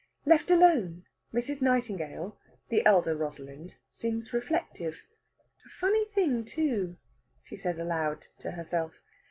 Left 0.25 0.49
alone, 0.49 1.05
Mrs. 1.31 1.61
Nightingale, 1.61 2.35
the 2.69 2.83
elder 2.87 3.15
Rosalind, 3.15 3.75
seems 3.91 4.33
reflective. 4.33 4.95
"A 5.63 5.69
funny 5.79 6.05
thing, 6.05 6.43
too!" 6.43 6.97
she 7.43 7.55
says 7.55 7.77
aloud 7.77 8.25
to 8.39 8.49
herself. 8.49 8.95